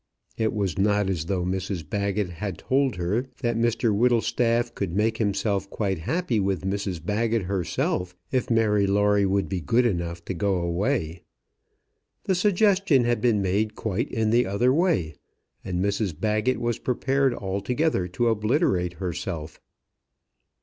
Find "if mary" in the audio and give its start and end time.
8.31-8.87